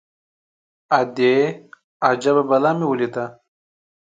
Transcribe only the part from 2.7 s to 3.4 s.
مې وليده.